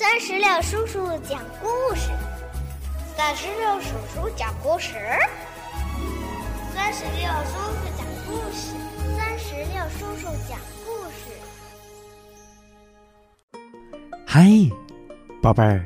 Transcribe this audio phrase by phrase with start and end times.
[0.00, 2.08] 三十六叔叔讲故事，
[3.14, 4.94] 三十六叔叔讲故事，
[6.74, 8.72] 三十六叔叔讲故事，
[9.14, 11.36] 三十六叔叔讲故事。
[14.24, 14.48] 嗨，
[15.42, 15.84] 宝贝儿，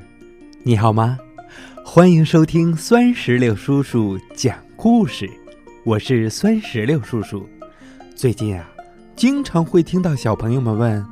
[0.62, 1.18] 你好吗？
[1.84, 5.28] 欢迎收听酸石榴叔叔讲故事，
[5.84, 7.44] 我是酸石榴叔叔。
[8.14, 8.64] 最近啊，
[9.16, 11.04] 经常会听到小朋友们问。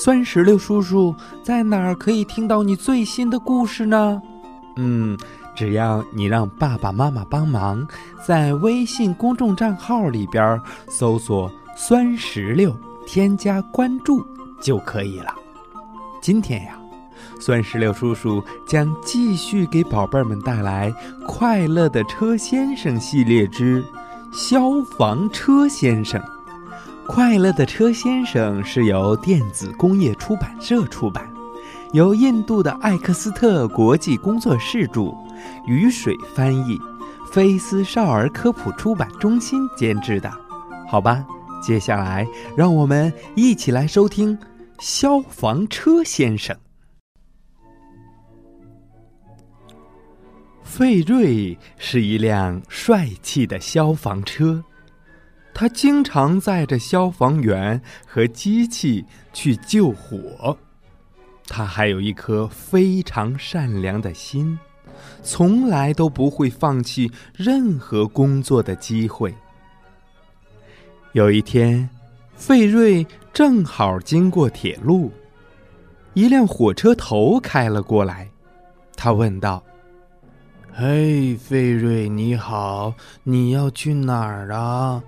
[0.00, 1.12] 酸石榴叔叔
[1.42, 4.22] 在哪儿可以听到你最新的故事呢？
[4.76, 5.18] 嗯，
[5.56, 7.84] 只要你让爸爸妈妈帮忙，
[8.24, 12.72] 在微信公众账号里边搜索“酸石榴”，
[13.08, 14.24] 添加关注
[14.60, 15.34] 就可以了。
[16.20, 16.78] 今天呀，
[17.40, 20.92] 酸石榴叔叔将继续给宝贝们带来
[21.26, 23.82] 《快乐的车先生》系列之
[24.32, 26.20] 《消防车先生》。
[27.08, 31.26] 快乐的车先生是由电子工业出版社出版，
[31.94, 35.16] 由印度的艾克斯特国际工作室著，
[35.66, 36.78] 雨水翻译，
[37.32, 40.30] 菲斯少儿科普出版中心监制的。
[40.86, 41.26] 好吧，
[41.62, 44.36] 接下来让我们一起来收听
[44.78, 46.54] 《消防车先生》。
[50.62, 54.62] 费瑞是一辆帅气的消防车。
[55.60, 60.56] 他经常载着消防员和机器去救火，
[61.48, 64.56] 他还有一颗非常善良的心，
[65.24, 69.34] 从来都不会放弃任何工作的机会。
[71.10, 71.90] 有一天，
[72.36, 75.10] 费瑞正好经过铁路，
[76.14, 78.30] 一辆火车头开了过来，
[78.94, 79.60] 他问道
[80.72, 85.02] ：“嘿，费瑞，你好，你要去哪儿啊？”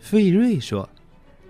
[0.00, 0.88] 费瑞说：“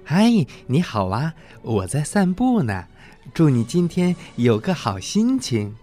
[0.04, 0.28] 嗨，
[0.66, 2.84] 你好啊，我在散步呢。
[3.32, 5.76] 祝你今天有个好心情。”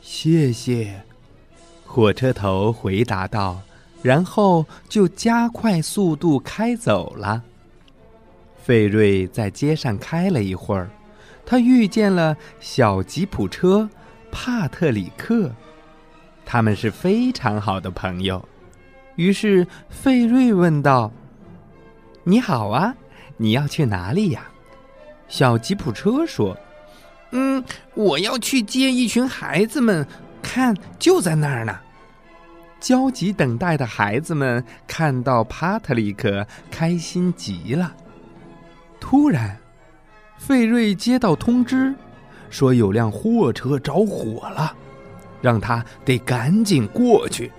[0.00, 1.02] 谢谢，
[1.84, 3.60] 火车头回答道，
[4.02, 7.42] 然后就加快速度开走了。
[8.62, 10.88] 费瑞在街上开了一会儿，
[11.44, 13.90] 他遇见了小吉普车
[14.30, 15.50] 帕特里克，
[16.46, 18.46] 他们是非常好的朋友。
[19.16, 21.12] 于是费瑞问道。
[22.26, 22.94] 你好啊，
[23.36, 24.46] 你要去哪里呀？
[25.28, 26.56] 小吉普车说
[27.32, 27.62] ：“嗯，
[27.94, 30.06] 我要去接一群孩子们，
[30.42, 31.78] 看就在那儿呢。”
[32.80, 37.94] 焦急等待的孩子们看到帕特里克，开心极了。
[38.98, 39.58] 突然，
[40.38, 41.94] 费瑞接到通知，
[42.48, 44.74] 说有辆货车着火了，
[45.42, 47.52] 让他得赶紧过去。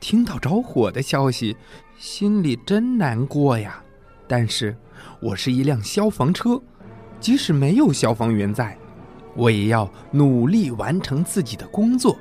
[0.00, 1.56] 听到着火的消息。
[1.96, 3.82] 心里真难过呀，
[4.26, 4.76] 但是
[5.20, 6.60] 我是一辆消防车，
[7.20, 8.76] 即使没有消防员在，
[9.34, 12.16] 我也要努力完成自己的工作。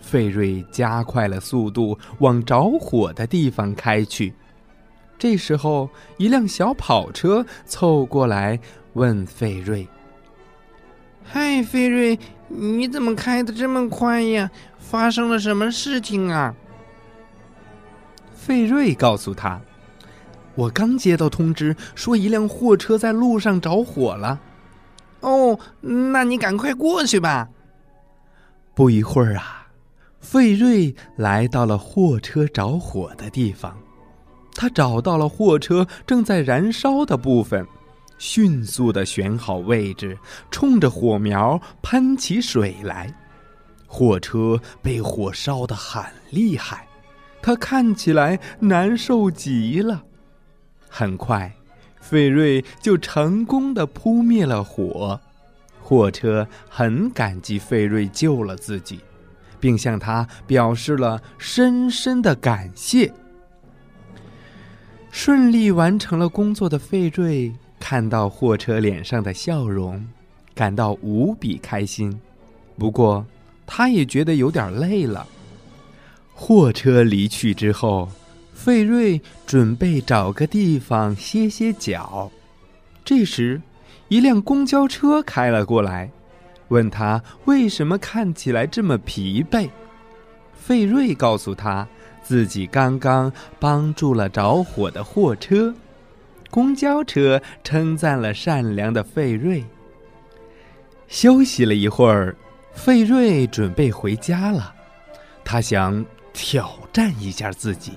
[0.00, 4.32] 费瑞加快了速度，往着火的地方开去。
[5.18, 8.58] 这时候，一辆小跑车凑过来
[8.92, 9.86] 问费瑞
[11.24, 12.18] ：“嗨，费瑞，
[12.48, 14.50] 你怎么开的这么快呀？
[14.78, 16.54] 发生了什么事情啊？”
[18.46, 19.60] 费瑞告诉他
[20.54, 24.38] ：“我刚接到通知，说一辆货车在路上着火了。”
[25.18, 27.48] 哦，那你赶快过去吧。
[28.72, 29.66] 不一会儿啊，
[30.20, 33.76] 费瑞来到了货车着火的地方，
[34.54, 37.66] 他找到了货车正在燃烧的部分，
[38.16, 40.16] 迅速的选好位置，
[40.52, 43.12] 冲着火苗喷起水来。
[43.88, 46.85] 货车被火烧得很厉害。
[47.40, 50.02] 他看起来难受极了。
[50.88, 51.54] 很快，
[52.00, 55.20] 费瑞就成功的扑灭了火。
[55.80, 59.00] 货车很感激费瑞救了自己，
[59.60, 63.12] 并向他表示了深深的感谢。
[65.12, 70.04] 顺利完成了工作的费瑞看到货车脸上的笑容，
[70.54, 72.18] 感到无比开心。
[72.76, 73.24] 不过，
[73.64, 75.26] 他也觉得有点累了。
[76.38, 78.06] 货车离去之后，
[78.52, 82.30] 费瑞准备找个地方歇歇脚。
[83.02, 83.60] 这时，
[84.08, 86.10] 一辆公交车开了过来，
[86.68, 89.70] 问他为什么看起来这么疲惫。
[90.52, 91.88] 费瑞告诉他，
[92.22, 95.74] 自己刚刚帮助了着火的货车。
[96.50, 99.64] 公交车称赞了善良的费瑞。
[101.08, 102.36] 休息了一会儿，
[102.74, 104.74] 费瑞准备回家了。
[105.42, 106.04] 他想。
[106.36, 107.92] 挑战一下自己，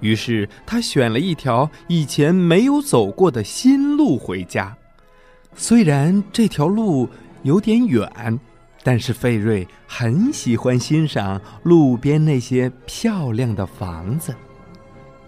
[0.00, 4.76] 于是他选了一条以前没有走过的新路回家。
[5.54, 7.08] 虽然这条路
[7.44, 8.38] 有点远，
[8.84, 14.34] 但是费瑞很喜欢欣赏路边那些漂亮的房子。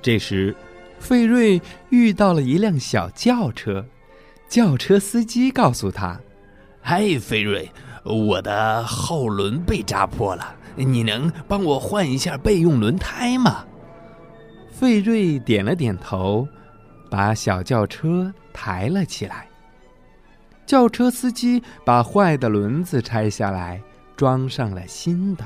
[0.02, 0.54] 这时，
[1.00, 1.58] 费瑞
[1.88, 3.82] 遇到了一辆小轿车，
[4.50, 6.20] 轿车司机告诉他
[6.82, 7.70] ：“嗨，费瑞，
[8.04, 10.54] 我的后轮被扎破了，
[10.84, 13.64] 你能帮我换一下备用轮胎吗？”
[14.70, 16.46] 费瑞点了点头，
[17.10, 19.48] 把小轿车抬了起来。
[20.64, 23.82] 轿车司机把坏的轮子拆下来，
[24.16, 25.44] 装上了新的。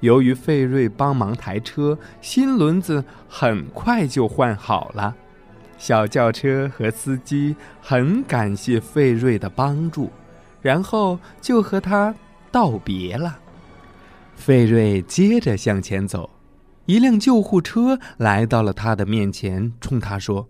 [0.00, 5.14] 由于费瑞帮忙抬车，新轮子很快就换好了。
[5.78, 10.10] 小轿车和司机很感谢费瑞的帮助，
[10.60, 12.14] 然后就和他
[12.50, 13.38] 道别了。
[14.38, 16.30] 费瑞接着向前走，
[16.86, 20.48] 一辆救护车来到了他的面前，冲他说。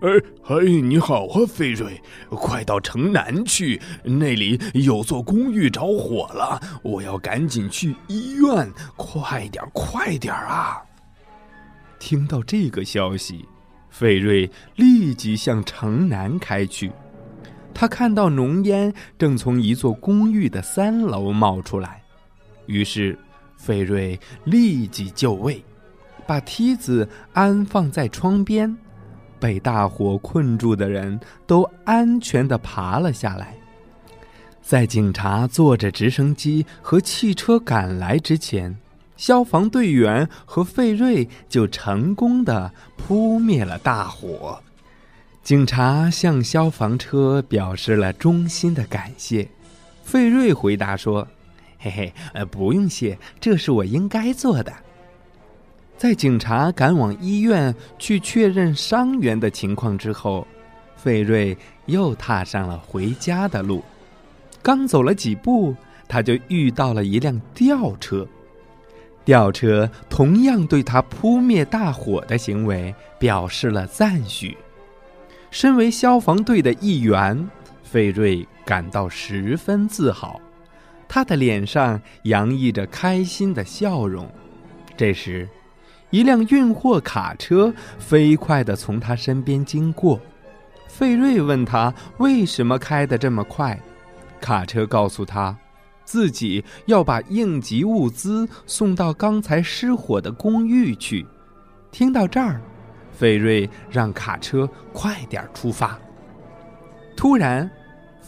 [0.00, 0.08] 哎
[0.40, 2.00] 嘿，你好啊，费瑞！
[2.30, 10.80] 快到城南去，那里有座公寓着火了，我要赶紧去医院，快点，快点啊！
[11.98, 13.44] 听到这个消息，
[13.90, 16.92] 费瑞立即向城南开去。
[17.74, 22.02] 他看到浓烟正从一座公寓的三楼冒出来，
[22.68, 23.18] 于是
[23.56, 25.60] 费瑞立即就位，
[26.24, 28.76] 把梯子安放在窗边。
[29.40, 33.54] 被大火困住的人都安全的爬了下来。
[34.60, 38.76] 在警察坐着直升机和汽车赶来之前，
[39.16, 44.60] 消防队员和费瑞就成功的扑灭了大火。
[45.44, 49.48] 警察向消防车表示了衷心的感谢。
[50.02, 51.26] 费瑞回答说
[51.78, 54.72] ：“嘿嘿，呃，不用谢，这是我应该做的。”
[55.96, 60.46] 在警察赶往医院去确认伤员的情况之后，
[60.96, 63.82] 费瑞又踏上了回家的路。
[64.62, 65.74] 刚走了几步，
[66.06, 68.26] 他就遇到了一辆吊车。
[69.24, 74.56] 吊车同样对他扑灭大火的行为表示了赞许。
[75.50, 77.48] 身为消防队的一员，
[77.82, 80.40] 费瑞感到十分自豪，
[81.08, 84.30] 他的脸上洋溢着开心的笑容。
[84.96, 85.48] 这时，
[86.10, 90.20] 一辆运货卡车飞快地从他身边经过，
[90.86, 93.78] 费瑞问他为什么开得这么快。
[94.40, 95.56] 卡车告诉他，
[96.04, 101.26] 自己要把应急物资送到刚才失火的公寓去。
[101.90, 102.60] 听到这儿，
[103.12, 105.98] 费瑞让卡车快点出发。
[107.16, 107.68] 突然，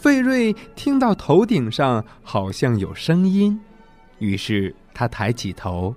[0.01, 3.61] 费瑞听到头顶上好像有声音，
[4.17, 5.95] 于是他抬起头。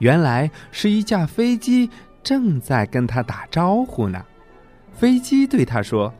[0.00, 1.88] 原来是一架飞机
[2.22, 4.22] 正在跟他打招呼呢。
[4.92, 6.12] 飞机对他说：“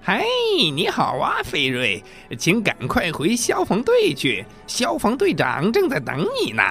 [0.00, 0.22] 嗨，
[0.72, 2.00] 你好啊，费瑞，
[2.38, 6.62] 请赶快回消防队去，消防队长正在等你呢。”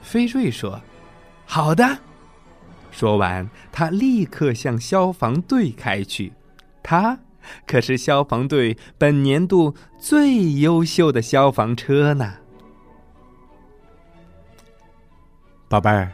[0.00, 0.80] 费瑞说
[1.44, 1.98] ：“好的。”
[2.92, 6.32] 说完，他立刻向消防队开去。
[6.84, 7.18] 他
[7.66, 12.34] 可是消防队本年度最优秀的消防车呢。
[15.68, 16.12] 宝贝儿，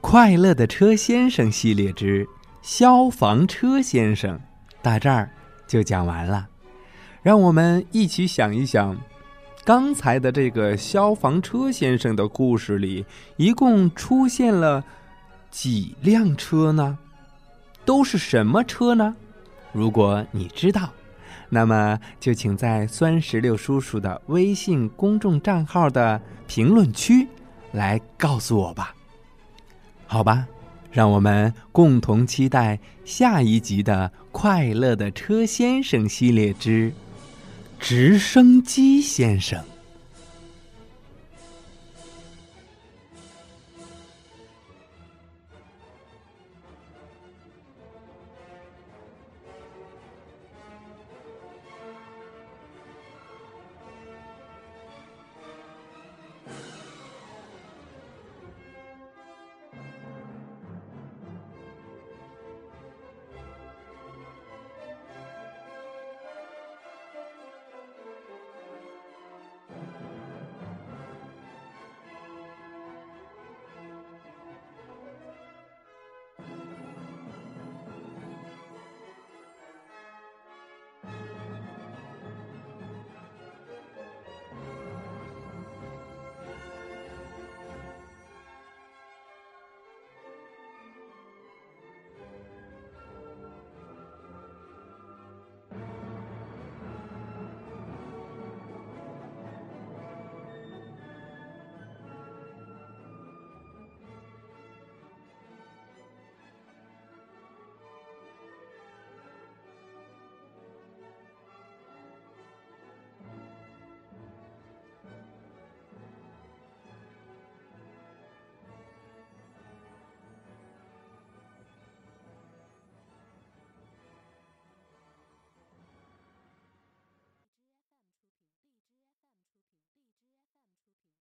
[0.00, 2.26] 快乐的车先生系列之
[2.62, 4.40] 消防车先生
[4.82, 5.30] 到这儿
[5.66, 6.48] 就讲完了。
[7.22, 8.96] 让我们一起想一想，
[9.64, 13.04] 刚才的这个消防车先生的故事里，
[13.36, 14.82] 一共出现了
[15.50, 16.98] 几辆车呢？
[17.84, 19.16] 都是什么车呢？
[19.78, 20.90] 如果你知道，
[21.48, 27.28] 那么就请在酸石榴叔叔的微信公众账号的评论区。
[27.70, 28.94] 来告诉我吧，
[30.06, 30.48] 好吧，
[30.90, 36.90] 让我们共同期待下一集的《快乐的车先生》系列之
[37.78, 39.60] 《直升机先生》。